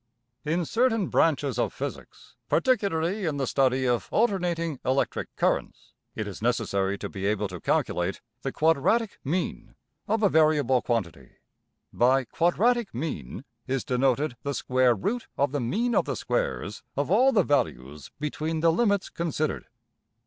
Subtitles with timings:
[0.53, 6.41] }In certain branches of physics, particularly in the study of alternating electric currents, it is
[6.41, 9.75] necessary to be able to calculate the \emph{quadratic mean}
[10.07, 11.33] of a variable quantity.
[11.93, 17.11] By ``quadratic mean'' is denoted the square root of the mean of the squares of
[17.11, 19.67] all the values between the limits considered.